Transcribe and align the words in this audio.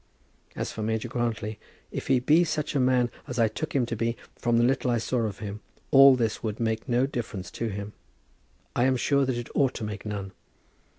As 0.55 0.71
for 0.71 0.81
Major 0.81 1.07
Grantly, 1.07 1.59
if 1.91 2.07
he 2.07 2.19
be 2.19 2.43
such 2.43 2.73
a 2.73 2.79
man 2.79 3.11
as 3.27 3.37
I 3.37 3.47
took 3.47 3.75
him 3.75 3.85
to 3.85 3.95
be 3.95 4.17
from 4.35 4.57
the 4.57 4.63
little 4.63 4.89
I 4.89 4.97
saw 4.97 5.19
of 5.27 5.37
him, 5.37 5.61
all 5.91 6.15
this 6.15 6.41
would 6.41 6.59
make 6.59 6.89
no 6.89 7.05
difference 7.05 7.51
to 7.51 7.67
him. 7.67 7.93
I 8.75 8.85
am 8.85 8.97
sure 8.97 9.27
that 9.27 9.37
it 9.37 9.49
ought 9.55 9.75
to 9.75 9.83
make 9.83 10.03
none. 10.03 10.31